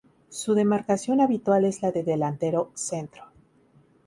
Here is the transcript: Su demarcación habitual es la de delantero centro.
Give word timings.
Su 0.29 0.55
demarcación 0.55 1.21
habitual 1.21 1.63
es 1.63 1.83
la 1.83 1.91
de 1.91 2.01
delantero 2.01 2.71
centro. 2.73 3.25